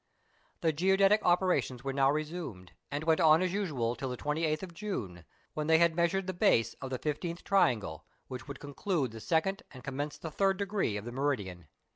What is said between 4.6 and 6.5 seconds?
of June, when they had measured the